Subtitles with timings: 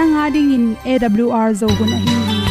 [0.00, 2.49] nanga dingin awr zo gun a hi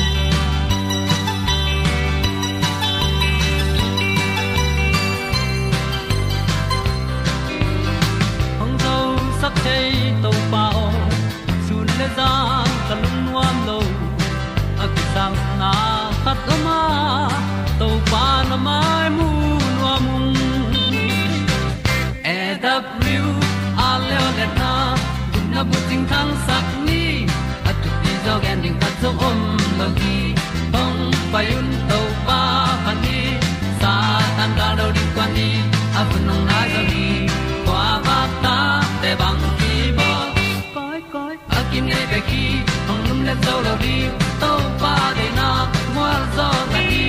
[43.50, 43.96] zo lo di
[44.42, 45.50] to pa de na
[45.96, 47.06] mo zo ta di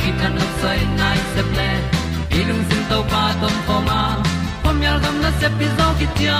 [0.00, 1.70] ki kan nok sai nai se ple
[2.38, 4.00] i lung sin to pa tom ko ma.
[4.62, 6.38] Pom yal gam na se pi zo ki tia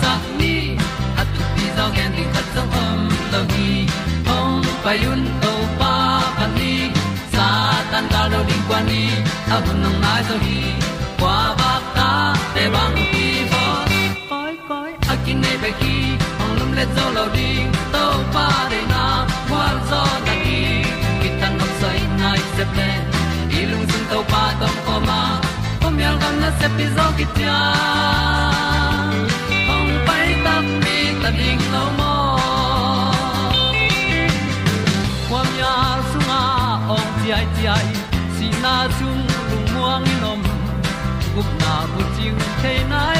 [0.00, 0.54] sang tin ni
[1.20, 2.98] at tu pi zo gen di khat zo om
[3.32, 3.70] lo gi
[4.28, 5.92] hong pa yun to pa
[6.38, 6.72] pa ni
[7.34, 7.46] sa
[7.90, 9.02] tan da lo ding kwan ni.
[9.54, 10.58] A bu nang mai zo hi
[11.20, 12.10] kwa ba ta
[12.54, 13.62] te bang ki bo
[14.30, 15.96] koi koi a kin nei be ki
[16.42, 18.04] ong lum le zo lo ding to
[18.34, 19.04] pa de na.
[19.48, 20.60] Kwa zo ta ki
[21.20, 22.88] ki tan nok sai nai se pe
[23.60, 25.20] ilung sun to pa tom ko ma.
[25.80, 27.58] Ko mi al gan na se pi zo ki tia
[42.36, 43.19] bu chiu the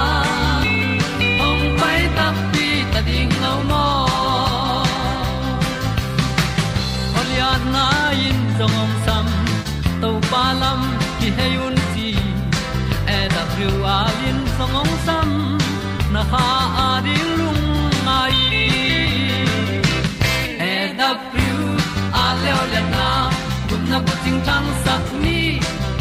[24.23, 25.39] ting tang sat ni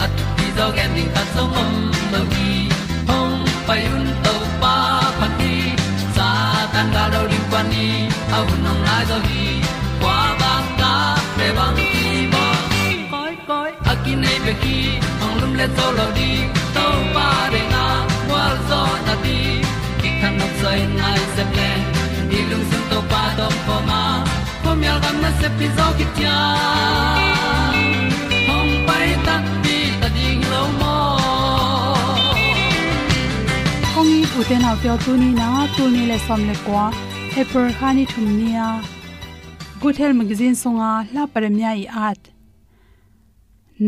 [0.05, 1.73] at ti zo gen ding ta som mom
[2.13, 2.51] lo gi
[3.09, 3.37] hong
[3.67, 4.75] pai un to pa
[5.19, 5.55] pa ti
[6.17, 6.29] sa
[6.73, 7.87] tan ga do ri pa ni
[8.37, 9.47] au nong lai do gi
[10.03, 10.93] kwa ba ta
[11.37, 12.45] pe bang ti bo
[13.13, 14.77] koi koi a ki nei be ki
[15.21, 16.31] hong lum le to lo di
[16.77, 16.87] to
[17.17, 17.85] pa de na
[18.31, 19.39] wa zo na ti
[20.01, 21.71] ki kan nok sai nai se ple
[22.31, 24.03] ni lung sun to pa do pa ma.
[24.63, 26.25] Po mi al gam na se pi zo ki ti
[34.41, 35.47] kong i u te nau te tu ni na
[35.77, 36.85] tu ni le som le kwa
[37.33, 38.69] paper khani thum nia
[39.81, 42.23] good health magazine songa la paramya i at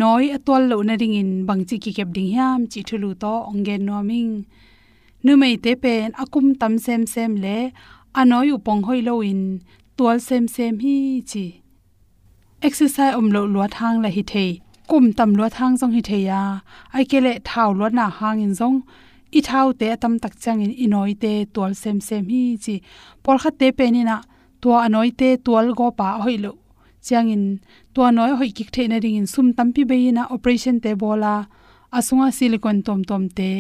[0.01, 3.83] noi atol lo na ring in bangchi ki kep ding hiam chi thulu to ongen
[3.89, 4.33] noming
[5.25, 7.59] nu mei te pen akum tam sem sem le
[8.21, 9.43] anoi upong hoi lo in
[9.97, 10.97] tual sem sem hi
[11.31, 11.47] chi
[12.67, 14.51] exercise om lo lo thang la hi thei
[14.91, 16.43] kum tam lo thang jong hi thei ya
[16.97, 18.79] ai ke le thau lo na hang in jong
[19.39, 22.75] i thau te tam tak chang in, inoi te tual sem sem hi chi.
[23.25, 24.17] Por kha te pe ni na
[24.63, 26.53] to anoi te tual go pa hoi lo.
[27.07, 27.45] Chang in
[27.95, 30.91] to noi hoi kik the na ring in sum tam pi be na operation te
[31.03, 31.35] bola,
[31.97, 33.51] asunga silicon tom tom te,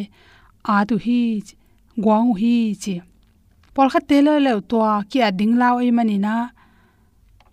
[0.72, 1.20] a tu hi
[2.04, 2.94] gwang hi chi.
[3.74, 4.78] Por kha te le le to
[5.10, 6.34] ki a ding lao ai mani na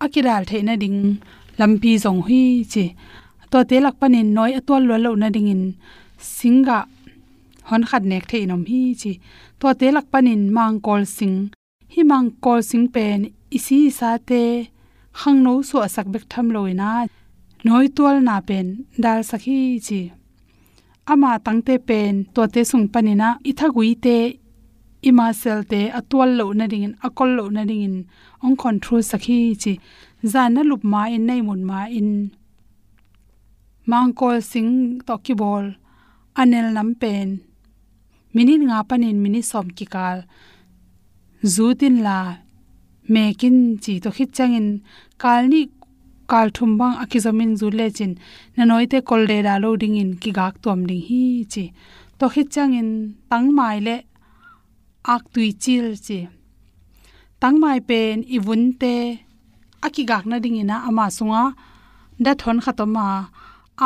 [0.04, 1.00] akiral the na ding
[1.60, 2.86] lampi zong hi chi.
[3.51, 5.63] To te lak panin noi atwal lo lo na ding in
[6.36, 6.77] singa
[7.69, 9.12] ฮอนขัดเนกเทอินอมฮีจี
[9.60, 11.33] ตัวเตลักปนินมังกอลสิง
[11.94, 13.19] ฮีมังกอลสิงเป็น
[13.54, 14.31] อิซีซาเต
[15.19, 16.92] ขังโนสวสักเบกทำลอยนา
[17.68, 18.66] น้อยตัวนาเป็น
[19.04, 20.01] ดาลสักฮีจี
[21.07, 24.07] อามาตั้งเตเป็นตัวเตสุงปนินะอิทากุยเต
[25.06, 27.95] อิมาเซลเตอตัวโลนาดิงินอักลโลนาดิงิน
[28.44, 29.74] องคอนโทรสักฮีจี
[30.31, 32.10] จานนลุบมาอินในมุนมาอิน
[33.92, 34.68] มังกอลสิง
[35.07, 35.63] ตอกิบอล
[36.38, 37.27] อเนลน้ำเป็น
[38.35, 40.17] minin nga panin mini som ki kal
[41.53, 42.19] zutin la,
[43.13, 44.67] mekin chi to khit changin
[45.21, 45.61] kalni
[46.31, 48.11] kal thum bang akizamin zu le chin.
[48.55, 51.23] Na noite kol de da loading in ki gak tom ding hi
[51.53, 51.65] chi.
[52.19, 52.89] To khit changin
[53.29, 53.95] tang mai le,
[55.13, 56.19] ak tui chil chi.
[57.41, 58.95] Tang mai pen i vun te
[59.85, 61.43] aki gak na ding ina ama sunga.
[62.23, 63.05] Da thon khatoma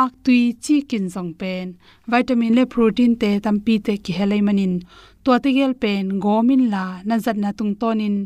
[0.02, 1.66] ak tui chi kin jong pen.
[2.10, 4.74] Vitamin le protein te tampi te ki helai manin.
[5.24, 8.16] To te gel pen, gomin la, na zat na tung tonin.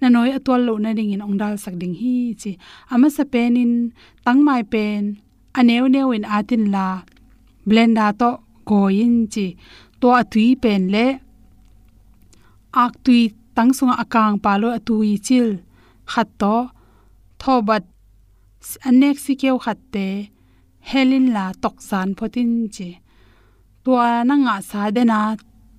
[0.00, 2.52] Na noi atwal lo na ding in ongdal sak ding hi chi.
[2.92, 3.72] Ama sa penin,
[4.24, 5.02] tang mai pen,
[5.58, 6.88] aneu neu in atin la,
[7.68, 8.30] blenda to
[8.68, 9.46] goin chi.
[10.00, 11.06] To atui pen le,
[12.84, 13.22] ak tui
[13.56, 15.48] tang sunga akang palo atui chil.
[16.12, 16.56] Khat to,
[17.40, 17.84] thobat
[18.88, 20.06] anek sikeu khatte
[20.90, 22.88] helin la tok san photin che
[23.84, 25.20] tua na nga sa de na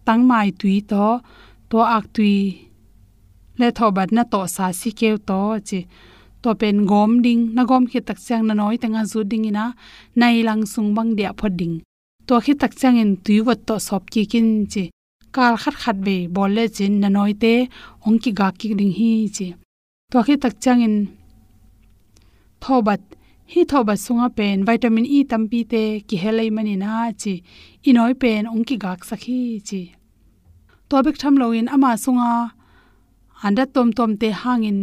[0.07, 1.05] tang mai tui to
[1.69, 2.35] to ak tui
[3.59, 5.79] le thobat na to sa sikeu to che
[6.41, 9.65] to pen gom ding, na gom khi tak chang na noi tanga zu ding ina,
[10.19, 11.75] nai lang sung bang dia phoding
[12.27, 14.83] to khi tak chang in tui wat to sop ki kin che
[15.35, 17.53] kal khat khat be bol le chin na noi te,
[18.05, 19.47] ong ki ga ki ding hi che
[20.11, 20.95] to khi tak chang in
[22.63, 23.01] thobat
[23.51, 27.33] hi thoba sunga pen vitamin e tampi te ki helai mani na chi.
[27.89, 29.81] Inoi pen ongki gak sakhi chi.
[30.89, 32.31] Tobek tham loin ama sunga.
[33.45, 34.79] Anda tom tom te hangin.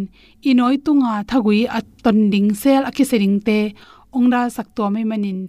[0.50, 3.58] Inoi tunga thagui at ton ding sel akisering te
[4.16, 5.40] ongra sakto mai e manin.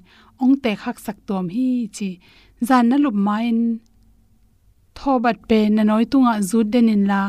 [0.42, 2.10] Ong te khak sak tom hi chi.
[2.68, 3.60] Zan na lup main.
[4.98, 7.22] Thobat pe na noi tunga zut denin la.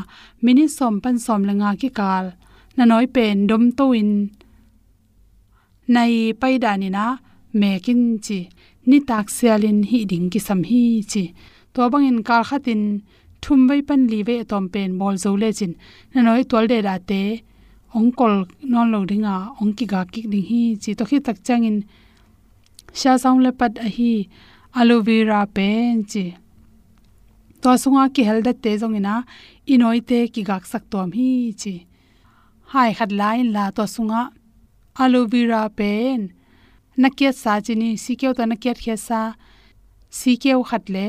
[0.45, 2.27] Mini som pan som langa ki kal.
[2.77, 4.11] Na noi pen dom to in
[5.95, 7.05] nai pai dani na
[7.61, 8.39] mekin chi,
[8.89, 11.25] ni tak sialin hi ding ki sam hi chi.
[11.75, 12.83] To bangin kar khatin
[13.43, 15.73] thum bai pan li ve tom pen bol zo le chin.
[16.13, 17.23] Na noi tol de da te,
[17.97, 18.35] ong kol
[18.73, 20.91] non lo ringa ong ki ga ki ding hi chi.
[20.99, 21.77] To khi tak changin
[23.01, 24.13] sha saung le pat a hi
[24.79, 26.25] aloe vera pen chi.
[27.63, 29.15] To sunga ki hel da te zong ina
[29.73, 31.31] inoi te ki gak sak tom hi
[31.61, 31.75] chi.
[32.73, 34.23] Hai khat lain la to sunga
[35.03, 36.21] aloe vera pen
[37.03, 39.21] nakiat sa chini sikeu ta nakiat khe sa
[40.21, 41.07] sikeu khatle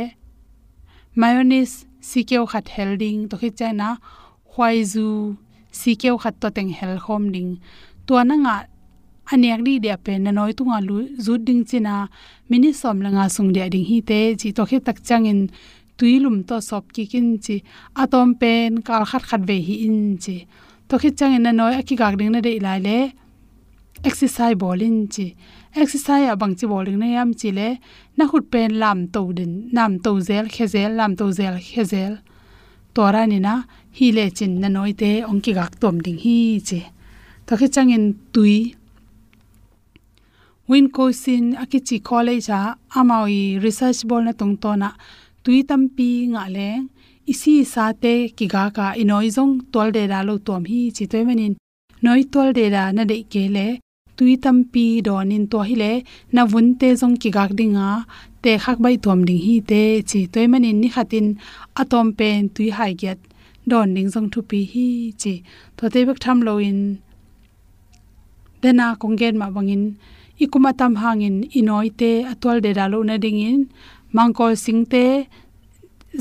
[1.20, 1.75] mayonnaise
[2.10, 3.89] sikeu khat helding to khi chana
[4.53, 5.10] hwaizu
[5.79, 7.51] sikeu khat to teng hel khom ding
[8.06, 8.56] to na nga
[9.32, 11.96] anek di de pen na noi tunga lu zu ding china
[12.50, 15.39] mini som langa sung de ding hi te chi to khi tak changin
[15.98, 17.56] tuilum to sop ki kin chi
[18.01, 20.38] atom pen kal khat khat ve hi in chi
[20.88, 23.00] to khi changin na noi aki gak ding na de lai le
[24.04, 25.36] exercise bolin chi.
[25.75, 27.77] Exercise abang chi bowling na yam chi le,
[28.18, 32.20] na khut pen lam to din, nam to zel, khezel, lam to zel, khezel.
[32.94, 33.63] Tora ni na,
[33.98, 36.82] hi le chin na noi te, ong ki gak tom ding hi che
[37.46, 38.75] to khe changin tui.
[40.70, 44.89] Win ko sin akichi college a amawi research bol na tung to na,
[45.44, 46.70] tui tampi nga le.
[47.32, 51.06] Isi sa te ki ga ka inoi jong tol de da lo tom hi chi.
[51.12, 51.54] Toy manin,
[52.04, 53.68] noi tol de da na de ke le
[54.18, 55.92] tui tampi donin to hi le
[56.34, 57.90] na vun te jong ki gak dinga
[58.44, 61.28] te khak bai tom ding hi te chi toy manin ni khatin
[61.82, 63.20] atom pen tui hai get
[63.70, 64.88] don ding jong thu pi hi
[65.22, 65.34] chi
[65.78, 66.80] to te bek tham lo in.
[68.62, 69.84] Dena kongen ma bangin.
[70.44, 73.60] Ikuma tam hangin inoi te atwal de dalo na ding in.
[74.16, 75.06] Mangkol sing te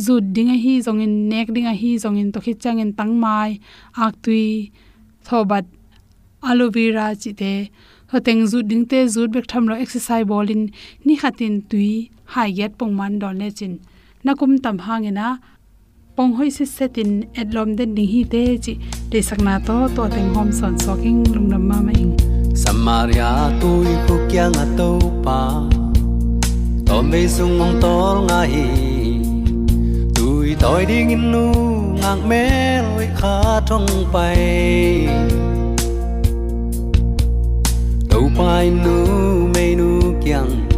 [0.05, 3.51] zut dinga hi zongin nek dinga hi zongin to khit changin tangmai
[4.05, 4.47] ak tui
[5.27, 5.65] thobat
[6.43, 7.71] aloe vera chi te,
[8.13, 10.63] ho teng zu ding te zu bek tham lo exercise bolin
[11.05, 13.81] ni khatin tui, hai yet pong man dol le chin.
[14.25, 15.39] Na kum tam hangena
[16.17, 18.75] pong hoi se setin adlom den ding hi te chi
[19.11, 22.15] de sakna to to teng hom son soking lungnam ma ma ing.
[22.63, 24.91] Samaria tôi ko kya nga to
[25.25, 25.41] pa
[26.87, 27.95] to me sung mong to
[28.27, 28.67] nga hi
[30.17, 31.45] tui toi ding in nu
[32.01, 32.45] ngang me
[32.87, 33.37] loi kha
[33.69, 35.07] thong pai
[38.17, 39.07] tàu pai nu
[39.55, 40.69] mê nu kiang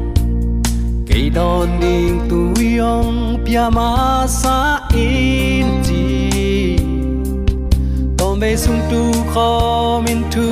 [1.07, 6.79] cây đòn ding tu yong pia ma sa in chi.
[8.19, 10.43] Tom bê sung tu kho min tu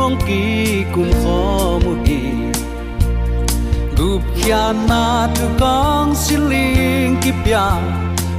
[0.00, 2.20] ong ki cùng kho mu hi
[3.96, 7.70] gup kya na tu kong siling ki pia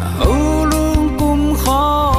[0.01, 2.18] hầu lung cùng kho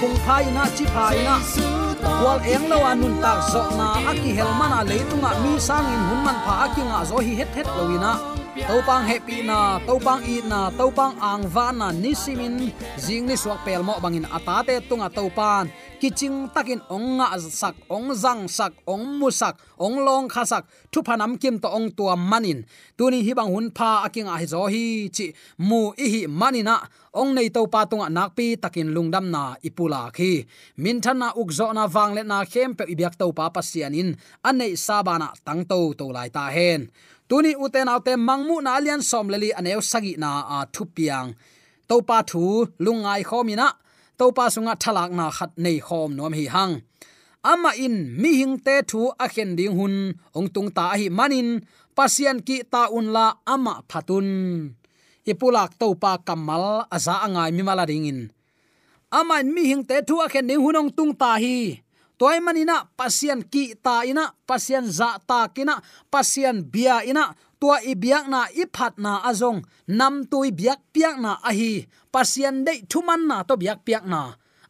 [0.00, 1.36] phung phai na chi phai na
[2.24, 6.36] wal eng lo anun tak zo na aki helmana leitunga mi sang in hun man
[6.44, 8.12] pha aki nga zo hi het het loina
[8.68, 9.58] topang happy na
[9.88, 12.54] topang i na topang angwa na nisimin
[13.04, 15.64] jing ni suak pel mo bangin atate tunga topan
[16.00, 21.40] kiching takin ong nga sak, ong zang sak, ong musak ong long khasak thu phanam
[21.40, 22.64] kim to ong tua manin.
[22.96, 26.76] Tuni hi bang hun pha aking a hi zo hi chi, mu i hi manina,
[27.16, 30.44] ong nei to pa tunga nakpi takin lungdam na ipula khi.
[30.82, 34.14] Min thana na ukzo na wang le na khem pe ibyak to pa pasianin
[34.48, 36.92] anei sabana tang to to lai ta hen.
[37.28, 41.28] Tuni uten autte mangmu na alian som leli aneu sagi na a thupiang
[41.88, 42.44] to pa thu
[42.84, 43.85] lungai khomina
[44.18, 46.74] to pa sunga thalak na khat nei khom nom hi hang.
[47.52, 49.94] Ama in mi hing te thu a khen ding hun,
[50.36, 51.48] ong tung ta hi manin
[51.96, 54.28] pasian ki ta un la ama phatun
[55.30, 58.20] ipulak to pa kamal aza angai mi mala ring in.
[59.18, 61.58] Ama in mi hing te thu a khen ding hun ong tung ta hi.
[62.16, 65.74] Toy manina pasian ki ta ina pasian za ta kina
[66.12, 69.60] pasian bia ina tua i biak na i phat na azong.
[69.98, 71.72] Nam tui biak piak na a hi
[72.12, 74.22] pasian dei thuman na to biak piak na.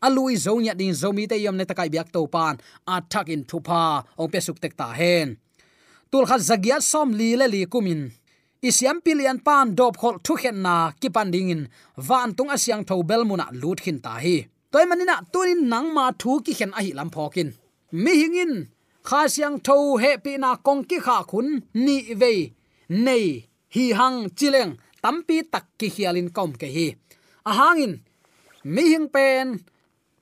[0.06, 2.54] Alui zo nya ding zo mi te yom ne takai biak to pan.
[2.92, 3.82] A thak in thupa
[4.20, 5.28] ong pe suk tek ta hen.
[6.10, 8.02] Tul khat zagiat som li le li kumin.
[8.68, 11.62] Isiam pilian pan dop khol thu khen na ki pan ding in.
[12.08, 14.36] Van tung asyang tho bel muna lut khin ta hi.
[14.72, 17.50] Toy manina tunin nang ma thu ki khen a hi lam phokin
[17.92, 18.52] mi hingin
[19.08, 21.48] kha siang tho he pi na kong ki kha khun
[21.84, 22.32] ni ve
[22.88, 26.94] nei, hi hang chileng, tampi tak ki hialin kom ke hi.
[27.46, 28.02] A hangin
[28.66, 29.62] mi hing pen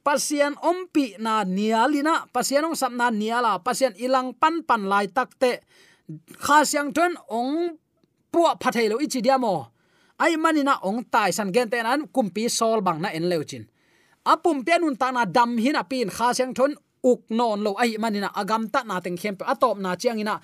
[0.05, 5.65] pasian ompi na nialina pasian ong sapna niala pasian ilang pan pan lai takte
[6.45, 7.81] kha siang ton ong
[8.29, 9.73] puwa phathelo ichi diamo
[10.21, 13.65] ai manina ong tai san gen te nan, kumpi sol bang na en leuchin
[14.29, 18.29] apum pianun ta na dam hin pin kha siang ton uk non lo, ai manina
[18.33, 20.37] agam ta na teng khem pe, atop na chiang ina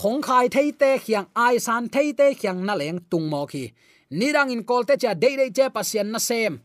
[0.00, 3.64] hong khai thei te khiang, ai san thei te khiang na leng tung mo khi.
[4.10, 6.58] Nirang in kol te cha dei dei che pasien na sem.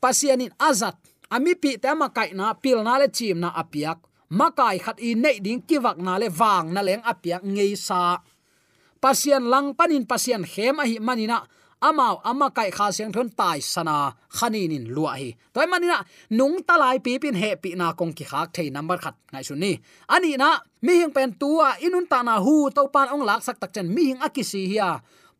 [0.00, 0.96] Pasien in azat,
[1.28, 3.98] ami pi te ma kai na, pil na le chim na apiak.
[4.38, 8.18] Makai khat i nei ding kiwak na le wang na leng apiak ngei sa.
[9.02, 11.38] Pasien lang panin, pasien hem a hi manina
[11.88, 13.96] amao, ama kai kha siang thon tai sana
[14.36, 15.28] khanin in lua hi.
[15.54, 15.98] Toy manina
[16.38, 19.54] nung talai pi pin he pi na kong ki khak thei number khat, ngai su
[19.54, 19.72] ni.
[20.14, 20.50] Ani na,
[20.84, 23.86] mi hing pen tua inun ta na hu, to pan ong lak sak tak chen
[23.94, 24.90] mi hing akisi hiya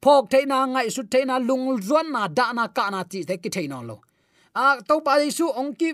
[0.02, 3.18] phok thei na, ngai su thei na, lung zon na, da na, ka na ti
[3.28, 3.96] te ki thei non lo.
[4.54, 5.90] A, to pa su ong ki,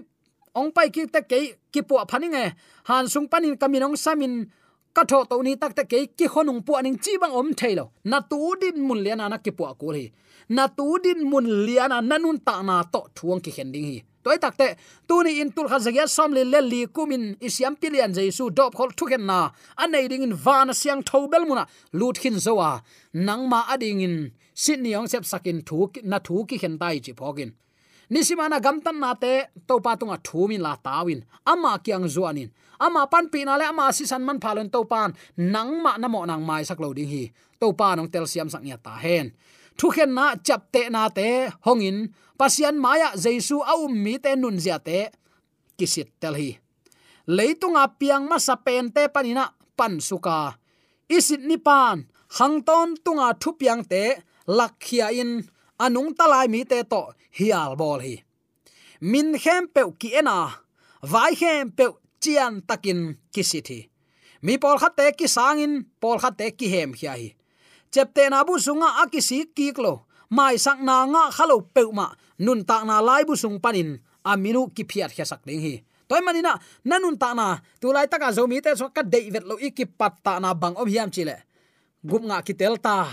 [0.61, 1.39] ong pai ki te ke
[1.73, 2.45] ki po phani nge.
[2.89, 4.35] Han sung panin kaminong samin
[4.99, 7.85] ka tho to ni tak ta ke ki khonung pu aning chi bang om thailo.
[8.11, 10.05] Na tu din mun liana na ki pu ko hi.
[10.57, 13.99] Na tu din mun liana nanun ta na to thuang ki khending hi.
[14.25, 14.69] Toy tak te,
[15.09, 18.91] tu ni in tul khazagya som le le li kumin isyam pilian jesu dop khol
[18.99, 19.39] thuken na.
[19.83, 21.65] Anei ding in van siang thobel muna.
[21.99, 22.71] Lut khin zowa.
[23.27, 24.17] Nangma ading in
[24.63, 25.79] sydney ong sep sakin thu
[26.11, 27.51] na thu ki khen tai chi phogin
[28.11, 31.21] nisimana gamtan na te to patunga thumin la tawin.
[31.47, 32.51] Ama kyang zuanin.
[32.81, 36.25] Ama pan pina le, ama si san man phalon to pan nang ma na mo
[36.25, 37.33] nang mai sak lo ding hi.
[37.61, 39.35] To pa nong tel siam sak nya ta hen.
[39.79, 42.15] Thu khen na chap te na te, hongin.
[42.39, 45.11] Pasian maya jesu au um mi te nun zia te,
[45.79, 46.51] kisit tel hi.
[47.27, 49.45] Leitunga piang ma sapen te panina,
[49.79, 50.55] pan suka.
[51.11, 52.07] Isit ni pan.
[52.39, 55.43] Hangton tunga thupiang te lakhia in
[55.79, 57.03] anung talai mi te to
[57.39, 58.25] hial bol hi.
[59.01, 60.51] Min khem pe ki ena,
[61.03, 61.87] vai khem pe
[62.21, 63.91] chian takin kisiti
[64.43, 67.09] mi pol khat ki sangin, pol khat ki hem hi.
[67.09, 67.39] Hi
[67.91, 72.13] chepte na bu sunga akisi kiklo mai sak na nga khalo pe ma,
[72.45, 75.81] nun ta na lai bu sung panin aminu ki phiat khia sak ding hi.
[76.09, 79.57] Toy manina nanun ta na, tu lai taka zomi te so ka dei vet lo
[79.57, 81.45] ikipat ta na bang om hiam chile.
[82.05, 83.09] Gup nga ki tel ta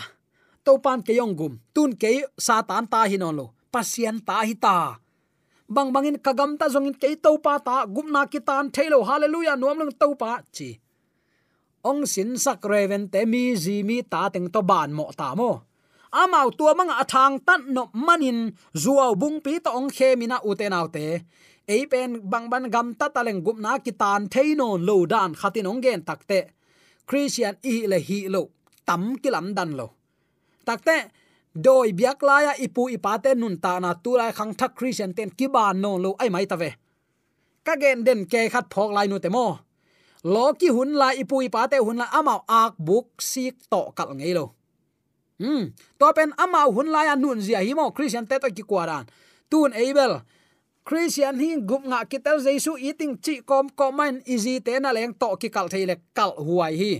[0.65, 2.11] to pan ke yong gum, tun ke
[2.47, 4.75] satan ta hinon lo pasian ta hi ta.
[5.75, 9.55] Bang bangin kagam ta zongin ke to pa ta, gum na ki tan thailo hallelujah,
[9.59, 10.69] nuam lang to pa chi.
[11.89, 15.51] Ong sin sak reven te mi ji mi ta teng to ban mo ta mo.
[16.21, 18.39] Amau tua manga athang tan no manin
[18.83, 21.05] zuaw bung pi to ong khe mina uten autte
[21.73, 23.91] ei pen bang ban gam ta taleng gup na ki
[24.33, 26.39] theino lo dan khatin ong gen takte
[27.09, 28.41] christian i le hi lo,
[28.87, 29.87] tam kilam dan lo
[30.67, 30.97] takte,
[31.65, 35.47] doi biak laya ipu ipate nun ta na tu lai khang thak christian ten ki
[35.47, 36.71] ban no lo ai mai ta ve.
[37.65, 39.45] Ka gen den ke khat phok lai nu te mo.
[40.23, 44.33] Lo ki hun la ipu ipate hun la amao ak buk sik to kal ngei
[44.37, 44.45] lo.
[45.39, 45.63] Hmm
[45.99, 49.05] to pen amao hun la ya nun zia hi mo christian te to ki kwaran
[49.49, 50.21] tun abel,
[50.83, 55.29] christian hi gup nga kitel jesu eating chi kom komen easy te na leng to
[55.41, 56.93] ki kal theile kal huai hi.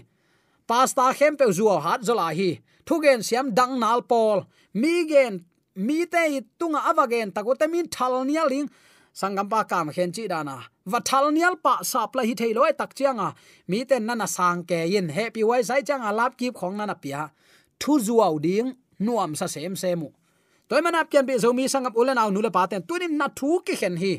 [0.67, 4.38] Pasta khem pe zuo hat zola hi thugen siam dang nal pol
[4.82, 5.34] mi gen,
[5.76, 8.67] mi te tunga avagen takote min thal nia ling
[9.19, 10.58] sangam pa kam khen chi dana.
[10.91, 13.30] Va thal nial pa sap la hi thei loi tak chianga
[13.69, 17.21] mi ten nana sang ke yin, happy wai sai changa lap kip khong nana pia.
[17.80, 18.69] Thu zuaw ding,
[19.06, 20.10] nuam sa sem semu.
[20.69, 23.76] Toy manap kian bi zo mi sangap ulen aw nule paten tunin na thu ki
[23.82, 24.13] khen hi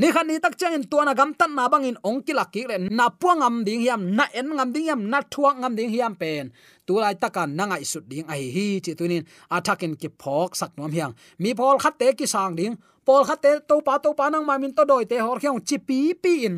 [0.00, 2.48] ni khan ni tak chang in tuana gam tan na bang in ong ki lak
[2.54, 5.74] ki le na puang am ding hiam, na en ngam ding hiam, na thuang ngam
[5.78, 6.44] ding hiam pen.
[6.86, 9.24] Tu lai taka na ngai sut ding ai hi chi tunin
[9.56, 11.12] athakin ki phok sak nom hiang.
[11.42, 12.74] Mi phol khat te ki sang ding.
[13.06, 15.58] Pol khat te to pa to pa nang ma min to doi te hor khyang
[15.68, 16.56] chi pi pi in.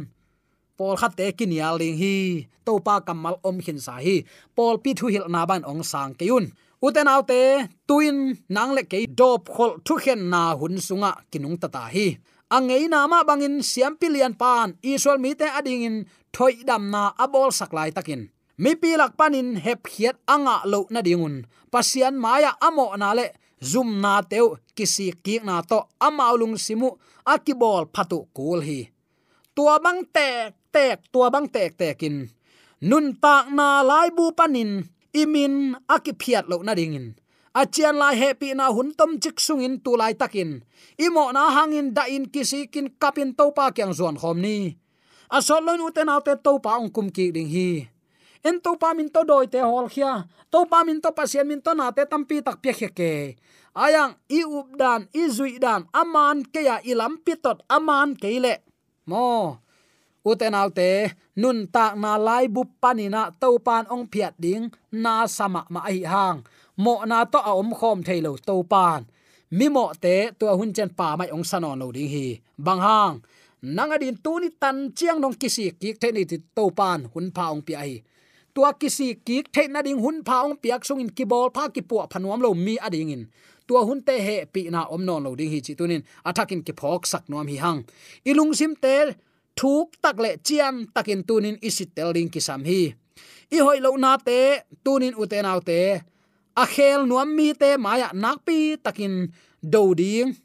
[0.78, 2.16] Pol khat te ki nial ding hi.
[2.66, 4.16] To pa kamal om khin sa hi.
[4.56, 6.44] Pol pi thu hil na ban ong sang ke yun.
[6.86, 7.40] Uten autte
[7.88, 8.16] tuin
[8.54, 12.06] nang le ke dop khol thu khen na hun sunga kinung ta ta hi
[12.50, 15.96] angei na ma bangin siam pilian pan isual mi te ading in
[16.34, 18.28] thoi dam na abol saklai takin.
[18.60, 23.26] Mi pilak panin hep hiat anga lo na dingun pasian maya amo na le,
[23.70, 26.90] zum na teu kisi ki na to amaulung simu
[27.24, 28.80] akibol phatu kul hi.
[29.54, 32.28] Tua bang tek tek, tua bang tek, tekin.
[32.88, 37.19] Nun tak na lai bu panin imin akiphiat lo na dingin
[37.54, 40.62] achian lai happy na hun tom chik sungin tu lai takin.
[40.98, 44.78] Imo na hangin da in kisi kin kapin to pa kyang zon khom ni.
[45.30, 47.86] Asol lon uten autte to pa ong kum ki ding hi.
[48.40, 51.60] En to pa min to doi te hol khia to pa min to pasien min
[51.60, 53.12] to na te tampi tak pye khe ke.
[53.70, 58.66] Ayang, i up dan, i zui dan aman ke ya ilam pitot aman ke le.
[59.06, 59.62] Mo,
[60.26, 65.70] uten autte nun tak na lai bu panina to pan ong phiat ding, na sama
[65.70, 66.42] ma ai hang
[66.84, 69.00] mo na to a om khom thailo to pan.
[69.58, 72.26] Mi mo te to hun chen pa mai ong sanon lo ding hi.
[72.66, 73.14] Bang hang.
[73.76, 77.26] Nang adin tu ni tan chiang nong kisi kik the ni ti to pan hun
[77.36, 77.94] pa ong pi ai
[78.54, 81.64] tua kisi kik the na ding hun pa ong piak sung in ki bol pha
[81.74, 83.22] ki pu phanuam lo mi ading in.
[83.66, 86.72] Tua hun te he pi na om non lo ding hi chi tunin athakin ki
[86.80, 87.80] phok sak nuam hi hang.
[88.30, 89.08] Ilung sim tel
[89.58, 92.82] thuk tak le chiam takin tunin isi tel ding ki sam hi.
[93.56, 94.40] I hoi lo na te
[94.84, 95.80] tunin uten autte
[96.56, 99.32] a khel nuam mi te maya nakpi takin
[99.62, 100.36] do ding,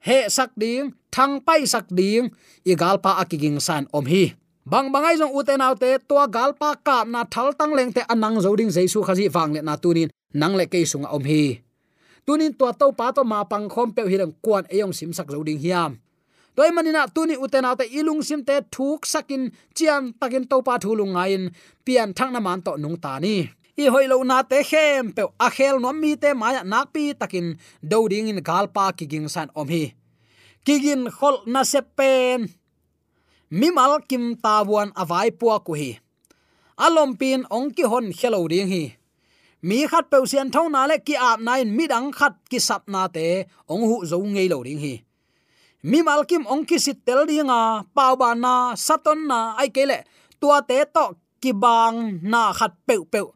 [0.00, 2.30] he sak ding, thang pai sak ding,
[2.64, 4.34] i galpa akiging san om hi.
[4.66, 8.66] Bang bangai jong uten autte to galpa ka na thal tang leng te anang zoding
[8.66, 11.62] jaisu khazi wang le na tunin nang le ke sunga om hi.
[12.26, 15.62] Tunin to to pa to ma pang khom pe hirang kwan eyong sim sak zoding
[15.62, 16.02] hiam.
[16.56, 21.14] Toy manina tuni uten autte ilung sim te thuk sakin chiam takin to pa thulung
[21.14, 25.22] ngain, pian thang na man to nung ta ni i hoilo na te khem pe
[25.46, 27.48] a khel no mi te maya nak pi takin
[27.90, 29.84] do ding in galpa ki ging san om hi.
[30.64, 32.48] Kigin khol na se pen.
[33.50, 35.90] Mi mal kim tawon avai puwa ku hi.
[36.84, 38.84] Alom pin ong ki hon hello ding hi.
[39.62, 42.82] Mi khat pe sian thau na le ki ap nain mi dang khat ki sap
[42.88, 44.94] na te ong hu zo ngei lo ding hi.
[45.90, 49.98] Mi mal kim ong ki sit tel dinga pau ba na, saton na, ai kele
[50.40, 51.04] tua te to
[51.42, 53.35] ki bang na khat pe pe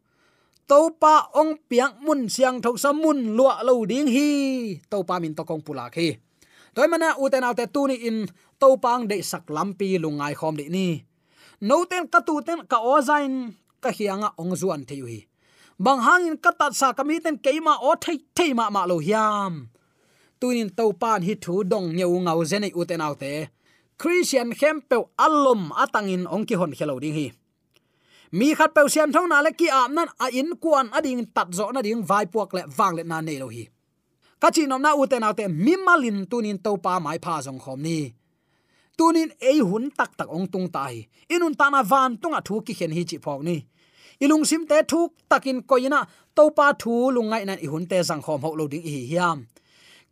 [0.70, 4.30] topa ong piang mun siang thok sa mun lua lo ding hi.
[4.86, 6.14] Topa min to kong pula khi.
[6.70, 8.30] Toy mana uten autte tu ni in
[8.62, 11.02] topang de sak lampi lungai khom de ni.
[11.66, 15.18] No ten ka tu ten ka ozain ka hianga ong zuan thei hi.
[15.74, 19.74] Bang hangin ka tat sa kami ten keima o thei thei ma ma lo hiam.
[20.38, 23.50] Tunin to pan hi thu dong nyeu ngau zen uten autte
[24.00, 27.26] christian khempe alom atangin ong ki hon khelo ding hi
[28.38, 31.48] mi khat pe sian thong na le ki am nan a in kuan ading tat
[31.58, 33.64] zo na ding vai puak le wang le na ne lo hi.
[34.40, 37.34] Ka chi nom na u te na te mi malin tunin to pa mai pha
[37.44, 37.98] jong khom ni.
[38.98, 40.96] Tunin ei hun tak tak ong tung tai
[41.34, 43.56] inun ta na van tunga thu ki khen hi chi phok ni.
[44.24, 46.00] Ilung sim te thuk takin koina
[46.36, 49.38] to pa thu lungai nan i hun te jang khom ho lo ding hi hiam.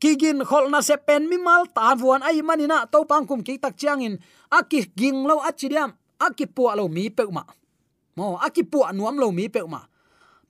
[0.01, 3.75] Kigin kholna se pen mi mal ta vuan ai manina to pang kum ki tak
[3.81, 4.15] chiang in.
[4.59, 5.91] Aki ging lo achidiam
[6.27, 7.45] aki pu lo mi pe ma
[8.19, 9.81] mo akipua anuam lo mi pe ma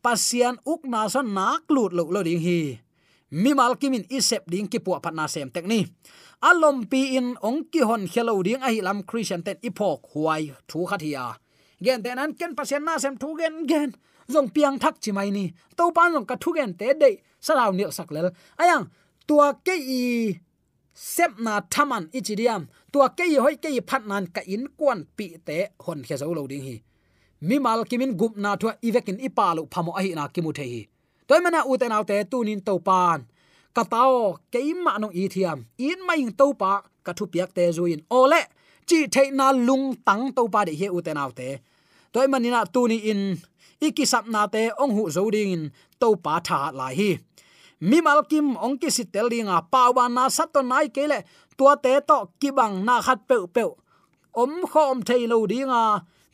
[0.04, 2.60] pasian uk na sa nak lut lo lo ding hi
[3.30, 5.84] mi mal kimin isep ding ki pu phat na sem tek ni.
[6.40, 10.54] Alom pi in ong ki hon hello ding a hi lam christian ten ipok huai
[10.68, 11.36] thu khathia à.
[11.84, 13.90] gen ten an ken pasian na sem thu gen gen
[14.32, 15.44] zong piang thak chi mai ni.
[15.76, 17.10] To pan zong ka thu gen te de
[17.46, 18.30] sarau nil sak lel
[18.62, 18.84] ayang
[19.28, 20.02] tua ke i
[20.94, 25.00] sep na thaman ichidiam tua ke i hoi ke i phat nan ka in kwan
[25.16, 26.76] pi te hon khe zo lo ding hi
[27.40, 30.82] mi mal kimin gup na thua ivekin ipalu phamo ahi na kimu the hi.
[31.26, 33.26] Toy mana uten autte tunin to pan.
[33.74, 35.58] Ka katao keima no i thiam.
[35.78, 38.40] In mai to pa, ka thu piak te zuin ole,
[38.88, 41.60] chi the na lung tang to pa de he uten autte
[42.12, 43.20] toy manina tuni in
[43.86, 45.64] ikisap na te ong hu zo ding in,
[46.00, 47.10] to pa tha la hi.
[47.80, 51.18] Mi mal kim ong ki si tel dinga pawa na sat to nai ke le,
[51.56, 53.64] tua te to kibang na khat pe pe
[54.42, 55.82] om khom thei lo dinga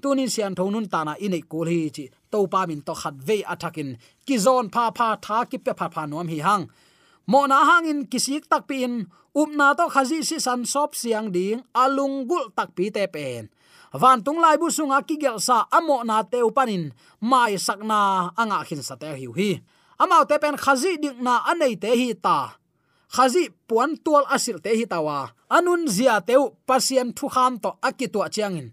[0.04, 3.90] tunin sian thonun tana inei kul hi chi to pa min to khat ve athakin.
[4.26, 6.64] Ki zon pha pha tha ki pe pha pha nom hi hang.
[7.30, 8.92] Mo na hangin kisik tak pin
[9.40, 13.42] up na to khazi si san sop siang ding alung gul tak pi te pen.
[14.00, 16.84] Van tung lai bu sunga ki gel sa amo na te upanin
[17.30, 18.00] mai sakna
[18.40, 19.50] anga khin sa te hiu hi.
[20.02, 22.38] Amao te pen khazi dik na anei te hi ta.
[23.14, 25.18] Khazi puan tual asil te hi tawa.
[25.56, 28.68] Anun zia teu pasien thu kham to akitwa chiangin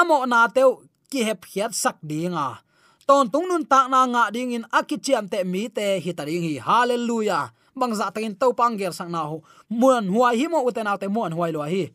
[0.00, 0.70] amo na teu
[1.10, 2.64] ki hep hiat sak dinga
[3.06, 6.56] ton tung nun ta na nga ding in akichiam te mi te hi ta hi.
[6.66, 7.52] Hallelujah.
[7.76, 9.36] Bang za takin to pang ger sang na ho.
[9.68, 11.92] Muan huai hi mo uten te muan huai lo hi.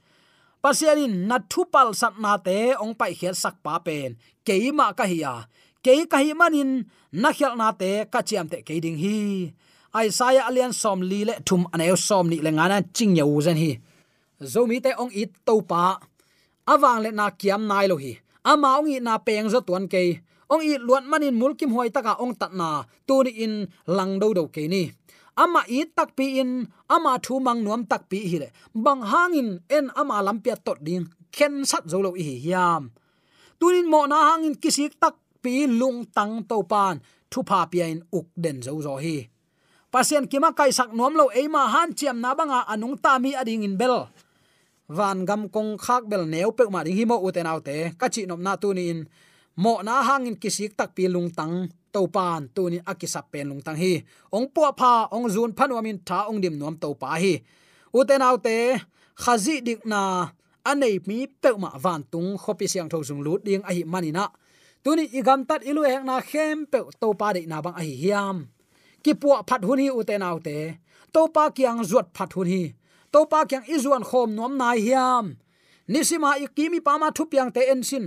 [0.61, 4.17] Pasianin na thupal sat na te ong pai hiat sak pa pen.
[4.45, 5.49] Keima ka hiya
[5.83, 6.85] ke ka hi manin
[7.21, 9.17] na khial na te ka chiam te ke ding hi.
[9.89, 13.81] Isaiah alian som li le thum aneu som ni le ngana ching yau zan hi.
[14.53, 15.97] Zomi te ong it to pa
[16.69, 18.13] awang le na kiam nai lo hi.
[18.45, 20.21] Ama ong i na peng zo tuan ke
[20.53, 22.85] ong i luan manin mulkim hoi taka ong tat na.
[23.07, 23.53] Tu ni in
[23.89, 24.93] lang do do ke ni.
[25.39, 28.49] Ama i tak pi in, ama thu mang nuam tak pi hi le.
[28.75, 31.07] Bang hangin en ama lampia tot ding.
[31.35, 32.91] Khen sat zo lo hi hiam.
[33.59, 36.99] Tunin mo na hangin kisik tak pi lung tang to pan.
[37.31, 39.31] Thu pa pian uk den zo zo hi.
[39.89, 43.63] Pasien kima kai sak nuam lo eima han chiam na banga anung ta mi ading
[43.65, 44.11] in bel
[44.97, 48.21] van gam kong khak bel neu pe ma ding hi mo uten autte ka chi
[48.29, 48.99] nom na tu ni in.
[49.63, 51.55] Mo na hangin kisik tak pi lung tang.
[51.93, 53.93] To pan tu ni akisap pen lung tang hi.
[54.35, 57.33] Ong pu pha, ong zun phan wa min tha ong dim nom to pa hi
[57.93, 58.57] uten autte
[59.23, 60.01] khazi dik na
[60.69, 64.25] anei mi pe ma van tung khopi siang tho zung lut ding a hi manina
[64.83, 67.95] tuni igam tat ilu hek na khem pe to pa de na bang a hi
[68.03, 68.37] hiam.
[69.03, 70.57] Ki pu phat hun hi uten autte
[71.13, 72.63] to pa kyang zuat phat hun hi
[73.13, 75.25] to pa kyang izuan khom nom nai hiam.
[75.91, 78.05] Nisima ikimi pa ma thu piang te ensin.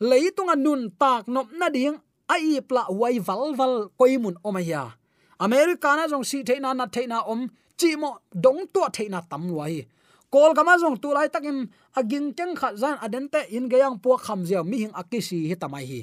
[0.00, 1.96] Leitung nun tak nop na ding
[2.28, 4.96] ai pla wai val val koimun omaya
[5.40, 9.86] america na jong si theina na theina om, chi mo dong to theina tam wai
[10.30, 14.40] kol kama jong tu lai takin aging keng kha zan adente in gayang pu kham
[14.48, 16.00] zia mi hing akisi hi tamai hi.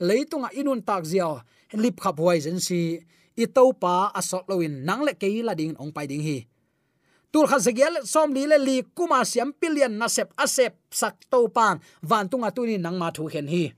[0.00, 1.28] Leitunga inun tak zia
[1.72, 3.00] lip khap wai zen si,
[3.36, 3.46] i
[3.82, 6.44] pa asot lowin nang le ke la ding ong pai ding hi
[7.32, 11.48] tur kha zegial, som li le li kuma siam pillion na sep asep sak to
[11.48, 13.72] pan van tunga tuni nang ma thu hen hi.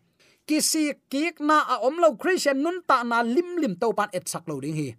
[0.45, 4.29] Kisi kik na a om lo christian nun ta na lim lim to pan et
[4.29, 4.91] sak lo ding hi.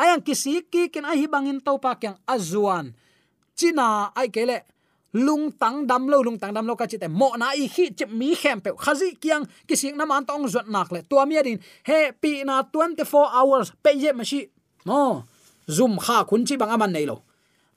[0.00, 2.94] Ayang kisi ki ken a hi bangin to pa kyang azuan
[3.60, 4.64] china, ai kele
[5.12, 8.06] lung tang dam lo, lung tang dam lo ka chite mo na i hi chi
[8.06, 8.72] mi khem pe.
[8.72, 11.02] Khazi kyang kisi na man tong zot nak le.
[11.04, 13.04] Tua mi din, he, pi na 24
[13.36, 14.48] hours, pe ye ma shi.
[14.86, 15.24] No.
[15.68, 17.20] Zoom kha kun chi bang aman nei lo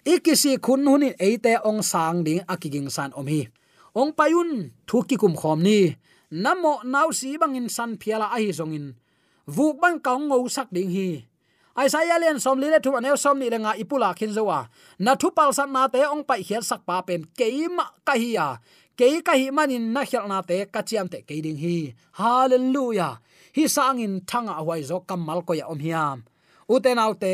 [0.05, 3.47] ikisi khun hunin eite ong sang ding akiging san om hi
[3.93, 5.93] ong payun thuki kum khom ni.
[6.33, 8.97] Namo nau si bangin san phiala a hi zongin.
[9.45, 11.29] Vuk bang kaung ngou sak ding hi.
[11.77, 14.65] Ai sai ya len som li le thu anel som ni lenga ipula khin zowa.
[14.97, 18.33] Na thu pal san na te ong pai hiat sak pa pen keima ka hi
[18.37, 18.57] ya.
[18.97, 21.93] Ke ka hi manin na khel na te ka chiam te ke ding hi.
[22.17, 23.21] Hallelujah.
[23.53, 26.25] Hi sangin thanga huai zo kamal ko ya om hiam
[26.75, 27.33] uten autte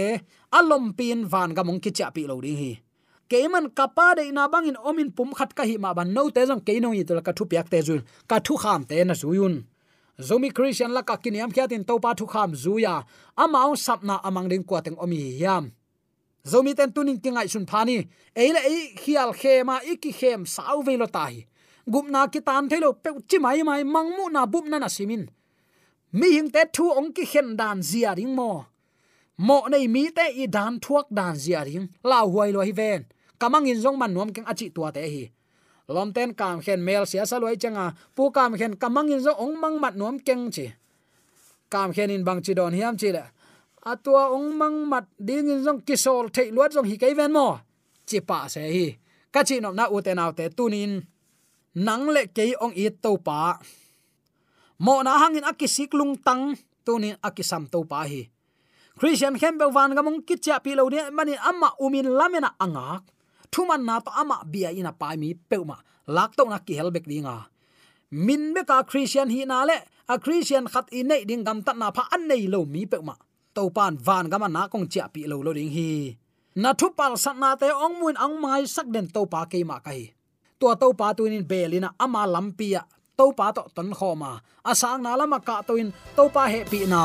[0.57, 2.73] alom pin van ga mong ki cha pi lo ding hi.
[3.29, 6.63] Keiman kapa de na bangin omin pum khat ka hi ma ban no te jong
[6.67, 9.55] keino yi to ka thu piak te zul ka thu kham te na zuyun
[10.27, 12.95] zomi christian la ka kiniam khia tin to pa thu kham zuya
[13.43, 15.65] amao sapna amang ding kwa teng omi yam.
[16.51, 17.97] Zomi ten tuning kingai sun phani
[18.41, 21.35] eile ei khial khema iki khem sau velo tai
[21.91, 25.23] gumna ki tan thelo pe chi mai mai mangmu na bup na na simin.
[26.11, 28.51] Mi hing te thu ong ki khen dan zia ring mo
[29.39, 31.87] mo nei mi te i dan thuak dan zia ring.
[32.03, 33.01] La huai lo hi ven.
[33.39, 35.23] Kamang in jong man nuam keng achi tua te hi.
[35.87, 37.85] Lom ten kam khen mel sia sa loi changa.
[38.15, 40.67] Pu kam khen kamang in zo ong mang mat nuam keng chi.
[41.71, 43.23] Kam khen in bang chi don hiam chi le.
[43.91, 47.47] Atua ong mang mat ding in jong kisol thei luat jong hi kai ven mo.
[48.05, 48.87] Chi pa se hi.
[49.33, 50.93] Ka chi nom na u te nau te tunin
[51.85, 53.55] nang le ke ong i to pa.
[54.85, 56.43] Mo na hangin akisik lung tang.
[56.85, 58.21] Tunin akisam to pa hi
[58.99, 62.99] christian khem be wan ga mong kitcha pi lo ne mani amma umin lamena anga.
[63.51, 65.77] Thuman na to ama bia ina pai mi peuma.
[66.15, 67.47] Lak to na ki helbek dinga.
[68.11, 69.77] Min be ka christian hi na le,
[70.09, 73.15] a christian khat i nei ding gam tat na pha an nei lo mi peuma.
[73.55, 76.17] To pan van ga ma na kong cha pi lo lo ding hi.
[76.61, 79.63] Na thu pal sat na te ong mun ang mai sak den to pa ke
[79.63, 80.11] ma kai.
[80.59, 82.83] To to pa tuin belina ama lampia
[83.19, 84.31] to pa to ton khoma
[84.71, 87.01] asang na lama ka to in to pa he pi na.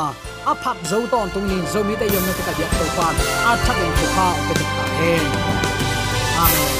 [0.50, 2.86] A phak zo ton tung nin zo mi te yom na te ka dia to
[2.96, 3.06] pa
[3.50, 5.12] a thak in thu pa pe te ka he
[6.44, 6.72] amen.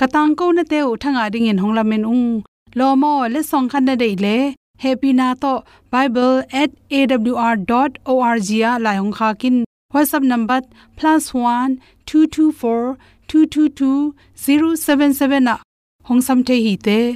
[0.00, 2.28] Katang ko na te u thanga ding in hongla men ung.
[2.78, 4.36] Lo mo le song khan na dei le.
[4.84, 5.52] Happy na to
[5.92, 9.56] bible@awr.org ya la hong kha kin
[9.94, 10.60] whatsapp number
[10.98, 12.96] +1 224
[13.28, 15.54] 222 077 na
[16.08, 16.98] hong sam the hi te